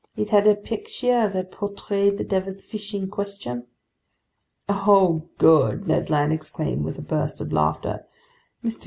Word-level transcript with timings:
It 0.15 0.29
had 0.29 0.47
a 0.47 0.55
picture 0.55 1.29
that 1.29 1.51
portrayed 1.51 2.17
the 2.17 2.23
devilfish 2.23 2.91
in 2.95 3.07
question." 3.07 3.67
"Oh 4.67 5.29
good!" 5.37 5.87
Ned 5.87 6.09
Land 6.09 6.33
exclaimed 6.33 6.83
with 6.83 6.97
a 6.97 7.03
burst 7.03 7.39
of 7.39 7.53
laughter. 7.53 8.07
"Mr. 8.65 8.79